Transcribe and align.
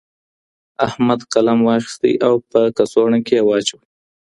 احمد 0.87 1.19
قلم 1.33 1.59
واخیستی 1.67 2.13
او 2.27 2.33
په 2.49 2.59
کڅوړې 2.77 3.19
کي 3.27 3.33
یې 3.37 3.43
واچاوه. 3.47 3.83